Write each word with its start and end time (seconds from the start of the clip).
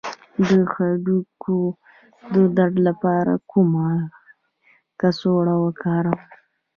د 0.47 0.49
هډوکو 0.73 1.59
د 2.33 2.35
درد 2.57 2.75
لپاره 2.87 3.33
کومه 3.51 3.89
کڅوړه 4.99 5.55
وکاروم؟ 5.63 6.21